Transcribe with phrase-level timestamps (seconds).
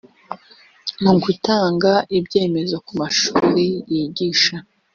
[1.03, 3.63] mu gutanga ibyemezo ku mashuri
[3.93, 4.55] yigisha